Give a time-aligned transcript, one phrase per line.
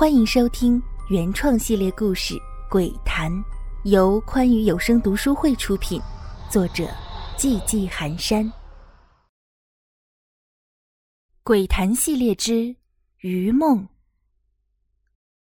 [0.00, 2.34] 欢迎收听原创系列故事
[2.70, 3.30] 《鬼谈》，
[3.84, 6.00] 由宽裕有声读书会出品，
[6.50, 6.88] 作者
[7.36, 8.46] 寂寂寒山。
[11.42, 12.52] 《鬼谈》系列之
[13.18, 13.84] 《余梦》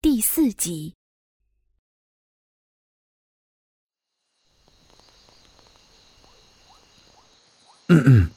[0.02, 0.96] 第四集。
[7.90, 8.32] 嗯嗯，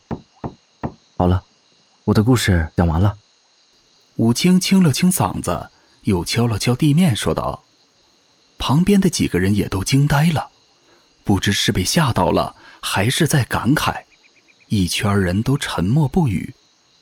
[1.17, 1.43] 好了，
[2.05, 3.17] 我的故事讲完了。
[4.17, 5.71] 武清清了清嗓子。
[6.05, 7.63] 又敲了敲地面，说道
[8.59, 10.51] ：“旁边的几个人也都惊呆了，
[11.25, 14.05] 不知是被吓到了，还是在感慨。
[14.69, 16.55] 一圈人都沉默不语，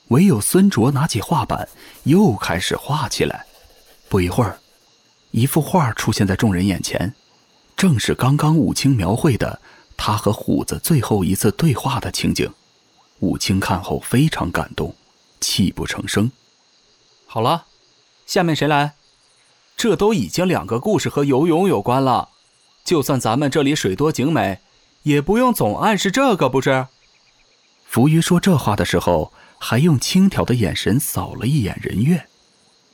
[0.08, 1.68] 唯有孙卓拿起画板，
[2.04, 3.46] 又开始画起来。
[4.08, 4.58] 不一会儿，
[5.30, 7.14] 一幅画出现在众人眼前，
[7.76, 9.60] 正是刚刚武清描绘的
[9.96, 12.52] 他和虎子最后一次对话的情景。
[13.20, 14.94] 武清看后非常感动，
[15.40, 16.30] 泣不成声。
[17.26, 17.66] 好了。”
[18.28, 18.92] 下面谁来？
[19.74, 22.28] 这都已经两个故事和游泳有关了，
[22.84, 24.58] 就算咱们这里水多景美，
[25.04, 26.88] 也不用总暗示这个，不是？
[27.86, 32.28] 浮鱼说这话的时候，还用轻佻的眼神扫了一眼人月，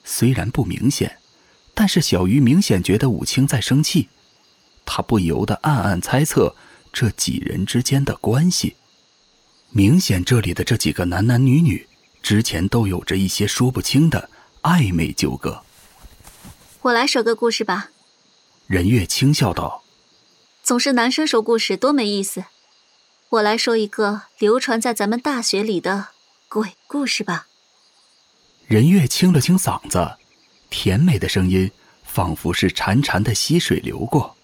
[0.04, 1.18] 虽然不明显，
[1.74, 4.08] 但是小鱼明显觉得武清在生气，
[4.86, 6.54] 他不由得暗暗猜测
[6.92, 8.76] 这几人之间的关系。
[9.70, 11.88] 明显这里的这几个男男女女
[12.22, 14.30] 之前都有着一些说不清的。
[14.64, 15.62] 暧昧纠葛，
[16.80, 17.90] 我来说个故事吧。
[18.66, 19.84] 任月轻笑道
[20.64, 22.46] ：“总是男生说故事多没意思，
[23.28, 26.08] 我来说一个流传在咱们大学里的
[26.48, 27.46] 鬼故事吧。”
[28.66, 30.16] 任月清了清嗓子，
[30.70, 31.70] 甜美的声音
[32.02, 34.34] 仿佛是潺潺的溪水流过，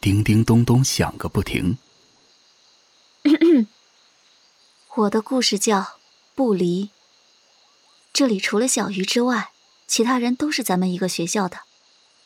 [0.00, 1.78] 叮叮咚咚响个不停。
[4.96, 5.78] 我的故事叫
[6.34, 6.86] 《不离》。
[8.12, 9.51] 这里除了小鱼之外，
[9.92, 11.58] 其他人都是咱们一个学校的，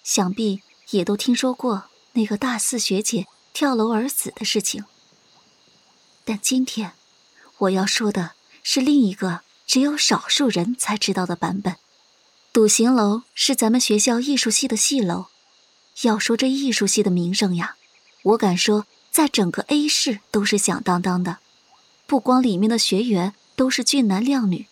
[0.05, 4.85] 想必也都听说过那个大四学姐跳楼而死的事情。
[6.25, 6.93] 但今天
[7.59, 11.75] 我要说的是另一个只有少数人才知道的版本。
[12.53, 15.25] 笃行楼是咱们学校艺术系的系楼，
[16.03, 17.75] 要说这艺术系的名声呀，
[18.23, 21.39] 我敢说在整个 A 市都是响当当的。
[22.07, 24.69] 不光里面的学员都是俊男靓女，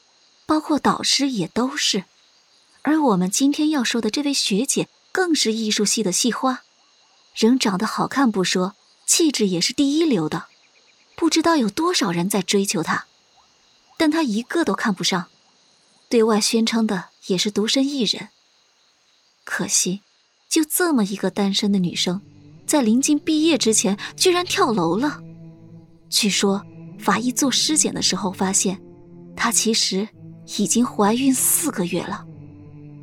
[0.47, 2.05] 包括导师也都是。
[2.85, 6.63] 而我们今天要说的这位学姐，更是艺术系的系花，
[7.35, 8.75] 人长得好看不说，
[9.07, 10.49] 气质也是第一流的，
[11.17, 13.07] 不知道有多少人在追求她，
[13.97, 15.29] 但她一个都看不上，
[16.11, 18.29] 对外宣称的也是独身一人。
[19.45, 20.03] 可惜，
[20.51, 22.21] 就这么一个单身的女生，
[22.67, 25.23] 在临近毕业之前居然跳楼了。
[26.11, 26.63] 据说，
[26.99, 28.79] 法医做尸检的时候发现，
[29.35, 30.07] 她其实
[30.59, 32.27] 已经怀孕四个月了。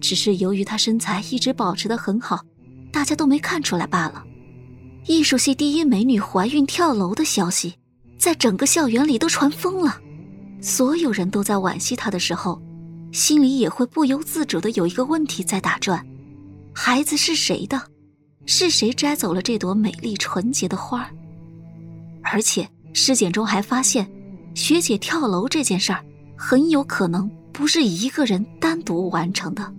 [0.02, 2.44] 只是由于她身材一直保持的很好，
[2.92, 4.24] 大家都没看出来罢了。
[5.08, 7.76] 艺术系第一美女怀孕跳楼的消息，
[8.18, 10.00] 在整个校园里都传疯了。
[10.60, 12.62] 所有人都在惋惜她的时候，
[13.12, 16.06] 心里也会不由自主的有一个问题在打转：
[16.74, 17.82] 孩子是谁的？
[18.46, 21.10] 是谁摘走了这朵美丽纯洁的花？
[22.24, 24.08] 而且尸检中还发现，
[24.54, 26.04] 学姐跳楼这件事儿
[26.36, 29.74] 很有可能不是一个人单独完成的。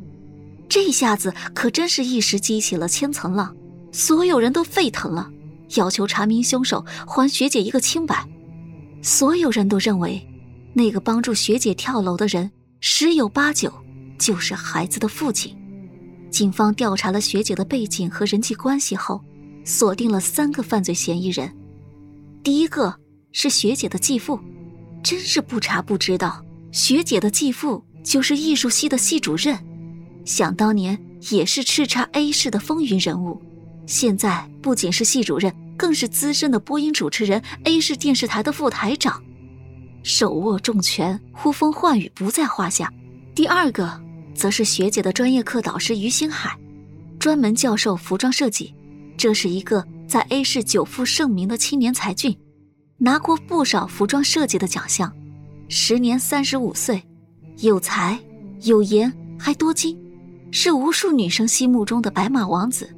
[0.73, 3.55] 这下子可真是一时激起了千层浪，
[3.93, 5.31] 所有人都沸腾了，
[5.77, 8.27] 要求查明凶手，还学姐一个清白。
[9.03, 10.27] 所有人都认为，
[10.73, 12.51] 那个帮助学姐跳楼的人
[12.81, 13.71] 十有八九
[14.19, 15.55] 就是孩子的父亲。
[16.31, 19.21] 警方调查了学姐的背景和人际关系后，
[19.67, 21.55] 锁定了三个犯罪嫌疑人。
[22.43, 22.97] 第一个
[23.33, 24.41] 是学姐的继父，
[25.03, 29.55] 真是不查不知道，学姐的继父就是艺术系的系主任。
[30.25, 30.99] 想当年
[31.31, 33.41] 也是叱咤 A 市的风云人物，
[33.87, 39.23] 现在不仅是系主任，更是资深的播音主持人，A 市电视台的副台长，
[40.03, 42.93] 手握重权，呼风唤雨不在话下。
[43.35, 44.01] 第二个
[44.35, 46.57] 则是学姐的专业课导师于星海，
[47.19, 48.75] 专门教授服装设计，
[49.17, 52.37] 这是一个在 A 市久负盛名的青年才俊，
[52.99, 55.13] 拿过不少服装设计的奖项，
[55.69, 57.03] 时年三十五岁，
[57.59, 58.19] 有才
[58.63, 59.99] 有颜还多金。
[60.53, 62.95] 是无数女生心目中的白马王子，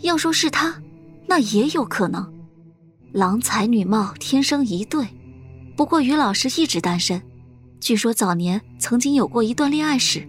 [0.00, 0.82] 要说是他，
[1.26, 2.26] 那也有可能。
[3.12, 5.06] 郎才女貌，天生一对。
[5.76, 7.22] 不过于老师一直单身，
[7.78, 10.26] 据说早年曾经有过一段恋爱史，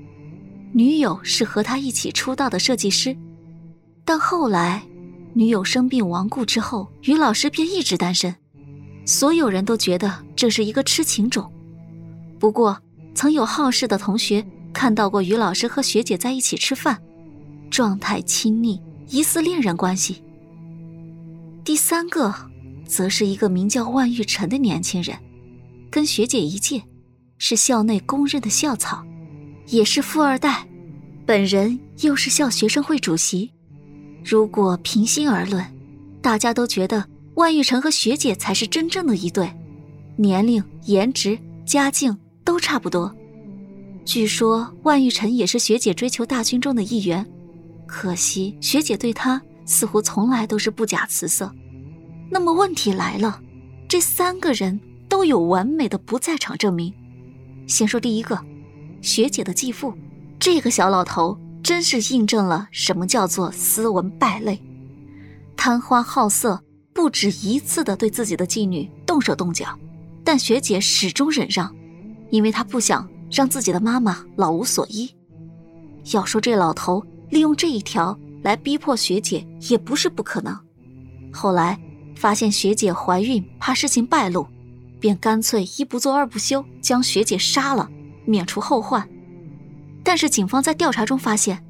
[0.73, 3.15] 女友是和他一起出道的设计师。
[4.03, 4.83] 但后来，
[5.33, 8.35] 女友生病亡故之后，于老师便一直单身。
[9.05, 11.49] 所有人都觉得这是一个痴情种。
[12.37, 12.77] 不过，
[13.15, 14.45] 曾有好事的同学。
[14.79, 16.97] 看到过于老师和学姐在一起吃饭，
[17.69, 20.23] 状态亲昵，疑似恋人关系。
[21.65, 22.33] 第三个，
[22.85, 25.17] 则是一个名叫万玉成的年轻人，
[25.91, 26.81] 跟学姐一届，
[27.37, 29.03] 是校内公认的校草，
[29.67, 30.65] 也是富二代，
[31.25, 33.51] 本人又是校学生会主席。
[34.23, 35.61] 如果平心而论，
[36.21, 37.05] 大家都觉得
[37.35, 39.51] 万玉成和学姐才是真正的一对，
[40.15, 43.13] 年龄、颜值、家境都差不多。
[44.09, 47.23] 据说万玉成也是学姐追求大军中的一员，
[47.85, 49.39] 可惜学姐对他。
[49.67, 51.53] 似乎从来都是不假辞色。
[52.27, 53.39] 那么问题来了，
[53.87, 56.91] 这三个人都有完美的不在场证明。
[57.67, 58.43] 先说第一个，
[58.99, 59.93] 学姐的继父，
[60.39, 64.59] 这个小老头真是印证了什么叫做斯文败类，
[65.55, 69.77] 贪欢好色，不止一次的对自己的妓女动手动脚，
[70.23, 71.71] 但学姐始终忍让，
[72.31, 75.09] 因为她不想让自己的妈妈老无所依。
[76.13, 78.17] 要说这老头利用这一条。
[78.41, 80.57] 来逼迫学姐也不是不可能。
[81.31, 81.77] 后来
[82.15, 84.47] 发现学姐怀孕，怕事情败露，
[84.99, 87.89] 便干脆一不做二不休，将学姐杀了，
[88.25, 89.07] 免除后患。
[90.03, 91.63] 但是警方在调查中发现，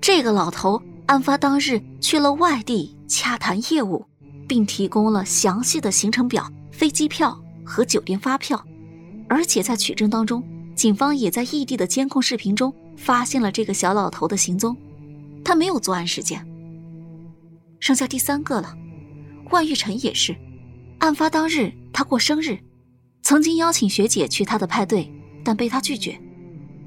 [0.00, 4.04] 这个老头案发当日去了外地洽谈业务，
[4.48, 8.64] 并提供了详细的行程表、飞机票和酒店发票。
[9.28, 10.42] 而且在取证当中，
[10.80, 14.74] 警方也在异地的监控视频中发现了这个小老头的行踪。
[15.44, 16.42] 他没有作案时间。
[17.80, 18.74] 剩下第三个了，
[19.50, 20.34] 万玉成也是。
[21.00, 22.58] 案发当日，他过生日，
[23.20, 25.12] 曾经邀请学姐去他的派对，
[25.44, 26.18] 但被他拒绝。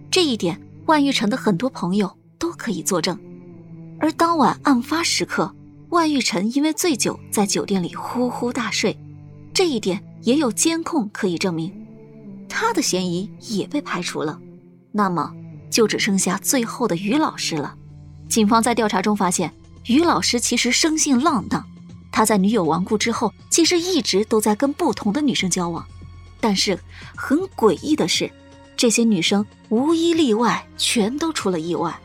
[0.10, 3.16] 这一点，万玉成的很多朋友都可以作证。
[4.00, 5.56] 而当晚案发时刻，
[5.90, 8.98] 万玉成因为醉酒在酒店里呼呼大睡，
[9.54, 11.72] 这一点也有监控可以证明，
[12.56, 14.40] 他的嫌疑也被排除了。
[14.92, 15.34] 那么，
[15.72, 17.74] 就只剩下最后的于老师了。
[18.30, 19.52] 警方在调查中发现，
[19.88, 21.66] 于老师其实生性浪荡。
[22.12, 25.84] 他在女友亡故之后，其实一直都在跟不同的女生交往。
[26.40, 26.78] 但是
[27.16, 28.32] 很诡异的是，
[28.78, 32.00] 这些女生无一例外全都出了意外，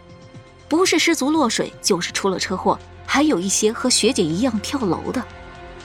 [0.66, 5.22] 不是失足落水，就是出了车祸，还有一些和学姐一样跳楼的。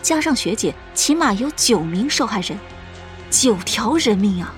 [0.01, 2.57] 加上学姐，起码有九名受害人，
[3.33, 4.53] 九条人命啊！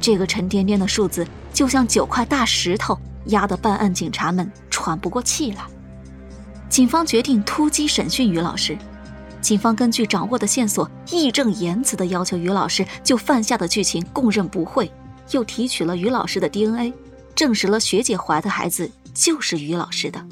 [0.00, 2.96] 这个沉甸甸的数字，就像九块大石头。
[3.28, 5.64] 压得办案警察们喘不过气来。
[6.68, 8.78] 警方决定突击审讯于老师。
[9.40, 14.92] 警方根据掌握的线索，义正言辞地要求于老师就犯下的剧情供认不讳，
[15.30, 16.92] 又提取了于老师的 DNA，
[17.34, 20.24] 证实了学姐怀的孩子就是于老师的。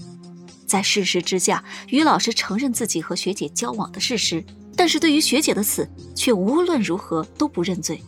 [0.67, 4.45] 在事实之下，于老师承认自己和学姐交往的事实，
[4.77, 8.03] 但是对于学姐的死，却无论如何都不认罪，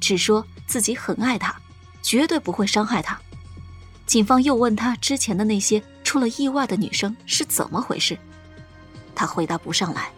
[0.00, 1.54] 只说自己很爱她，
[2.02, 3.18] 绝对不会伤害她。
[4.06, 8.18] 警方又问他之前的那些出了意外的女生是怎么回事，
[9.14, 10.10] 他回答不上来，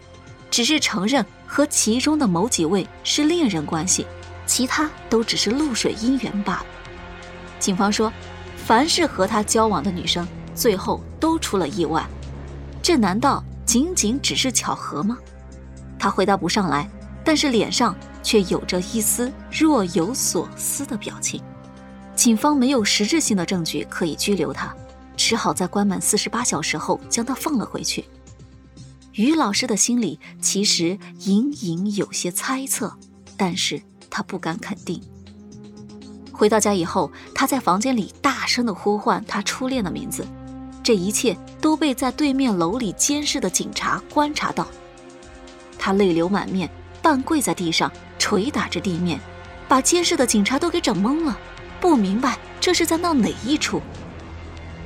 [0.49, 4.07] 只是承认和其中的某几位是恋人关系，
[4.47, 6.67] 其他都只是露水姻缘罢了。
[7.59, 8.13] 警方说，
[8.57, 10.25] 凡是和他交往的女生，
[10.55, 12.07] 最后都出了意外，
[12.81, 15.19] 这难道仅仅只是巧合吗？
[16.01, 16.89] 他回答不上来，
[17.23, 21.41] 但是脸上却有着一丝若有所思的表情。
[22.17, 24.75] 警方没有实质性的证据可以拘留他，
[25.17, 28.07] 只好在关门四十八小时后将他放了回去。
[29.13, 32.97] 于老师的心里其实隐隐有些猜测，
[33.37, 35.03] 但是他不敢肯定。
[36.33, 40.27] 回到家以后，他在房间里大声的呼唤他初恋的名字，
[40.83, 44.67] 这一切都被在对面楼里监视的警察观察到。
[45.81, 46.69] 他泪流满面，
[47.01, 49.19] 半跪在地上，捶打着地面，
[49.67, 51.37] 把监视的警察都给整懵了。
[51.81, 53.81] 不明白这是在闹哪一出。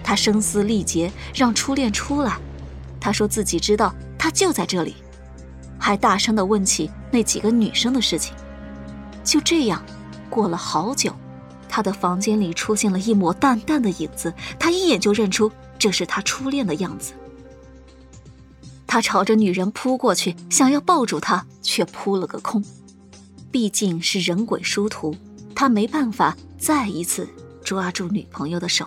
[0.05, 2.39] 他声嘶力竭让初恋出来，
[3.01, 4.95] 他说自己知道他就在这里，
[5.81, 8.33] 还大声的问起那几个女生的事情。
[9.25, 9.83] 就这样，
[10.31, 11.13] 过了好久，
[11.69, 17.15] 他的房间里出现了一抹淡淡的影子，他一眼就认出这是他初恋的样子。
[18.95, 22.63] 他朝着女人扑过去，想要抱住她，却扑了个空。
[23.51, 25.17] 毕竟是人鬼殊途，
[25.53, 26.37] 他没办法。
[26.57, 27.29] 再一次
[27.65, 28.87] 抓住女朋友的手，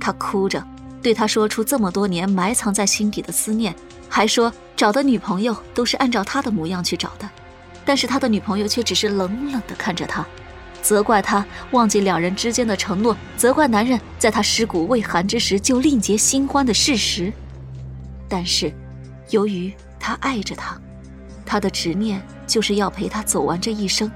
[0.00, 0.66] 他哭着
[1.02, 3.76] 对她说出这么多年埋藏在心底的思念，
[4.08, 7.28] 还说找的女朋友都是按照他的模样去找的，
[7.84, 10.26] 但是他的女朋友却只是冷冷的看着他，
[10.80, 17.30] 责怪他忘记两人之间的承诺，责怪男人在他尸骨未寒之时就另结新欢的事实。
[18.28, 18.72] 但是，
[19.30, 20.78] 由于他爱着她，
[21.46, 24.10] 他的执念就是要陪她走完这一生，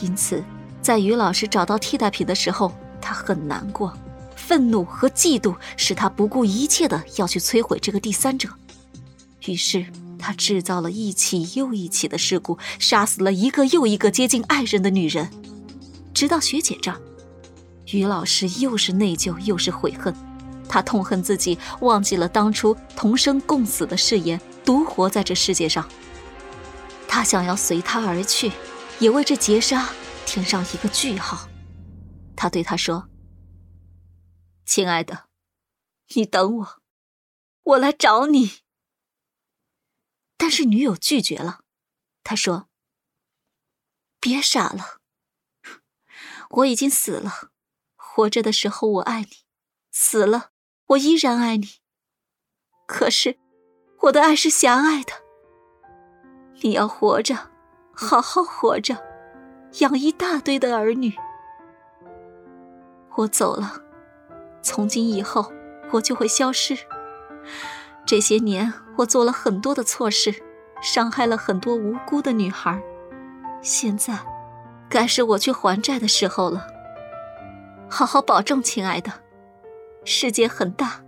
[0.00, 0.42] 因此。
[0.80, 3.92] 在于老师找到替代品的时候，他很难过，
[4.34, 8.48] 愤怒和嫉妒使他不顾一切的要去摧毁这个第三者。
[9.44, 9.84] 于是
[10.18, 15.28] 他制造了一起又一起的事故，杀死了一个又一个接近爱人的女人。
[16.14, 16.98] 直到学姐这儿，
[17.90, 20.14] 于老师又是内疚又是悔恨。
[20.68, 25.88] 他痛恨自己忘记了当初同生共死的誓言，独活在这世界上。
[27.08, 28.52] 他想要随他而去，
[29.00, 29.88] 也为这劫杀
[30.26, 31.48] 添上一个句号。
[32.36, 33.08] 他对他说
[34.66, 35.24] ：“亲爱的，
[36.14, 36.82] 你等我，
[37.62, 38.60] 我来找你。”
[40.36, 41.60] 但是女友拒绝了。
[42.22, 42.68] 他说
[44.20, 45.00] ：“别傻了，
[46.50, 47.50] 我已经死了。
[47.96, 49.28] 活着的时候我爱你，
[49.90, 50.50] 死了。”
[50.88, 51.66] 我依然爱你，
[52.86, 53.36] 可是
[54.02, 55.12] 我的爱是狭隘的。
[56.62, 57.36] 你要活着，
[57.92, 58.96] 好好活着，
[59.80, 61.14] 养一大堆的儿女。
[63.16, 63.74] 我走了，
[64.62, 65.52] 从今以后
[65.92, 66.74] 我就会消失。
[68.06, 70.34] 这些年我做了很多的错事，
[70.80, 72.82] 伤害了很多无辜的女孩。
[73.60, 74.18] 现在，
[74.88, 76.66] 该是我去还债的时候了。
[77.90, 79.12] 好好保重，亲爱的。
[80.10, 81.02] 世界很大，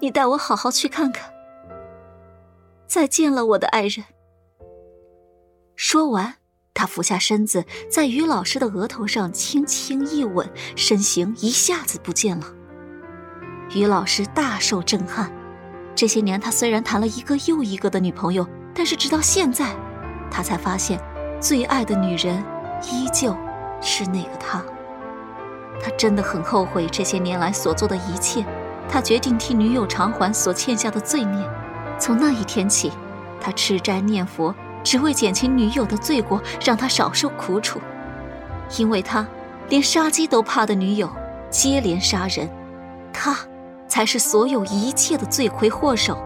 [0.00, 1.32] 你带我好好去看看。
[2.86, 4.04] 再见了，我的爱人。
[5.76, 6.34] 说完，
[6.74, 12.44] 他俯下身子，在于老师的额头上轻轻一吻，身形一下子不见了。
[13.74, 15.32] 于老师大受震撼。
[15.94, 19.74] 这些年，他虽然谈了一个又一个的女朋友，但是直到现在，
[20.30, 21.00] 他才发现，
[21.40, 22.44] 最爱的女人
[22.92, 23.34] 依旧
[23.80, 24.62] 是那个他。
[25.80, 28.44] 他真的很后悔这些年来所做的一切，
[28.88, 31.48] 他决定替女友偿还所欠下的罪孽。
[31.98, 32.92] 从那一天起，
[33.40, 37.80] 他吃斋念佛，只为减轻女友的罪过，让她少受苦楚。
[38.78, 39.26] 因为他
[39.68, 41.08] 连杀鸡都怕的女友
[41.50, 42.48] 接连杀人，
[43.12, 43.36] 他
[43.86, 46.16] 才是所有一切的罪魁祸首。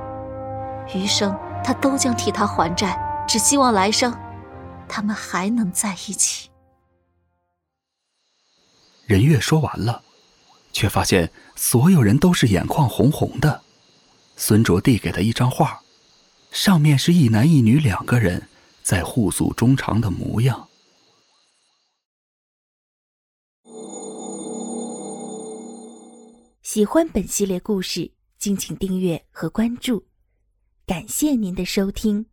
[0.94, 4.14] 余生他都将替她还债，只希望来生
[4.88, 6.50] 他们还能在一起。
[9.06, 10.02] 任月说完了，
[10.72, 13.62] 却发现所有人都是眼眶红红的。
[14.36, 15.80] 孙卓递给他一张画，
[16.50, 18.48] 上面是一男一女两个人
[18.82, 20.68] 在互诉衷肠的模样。
[26.62, 30.04] 喜欢本系列故事，敬请订阅和关注，
[30.84, 32.26] 感谢您的收听。